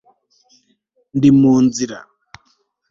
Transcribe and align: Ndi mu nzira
Ndi 1.15 1.29
mu 1.39 1.53
nzira 1.65 1.99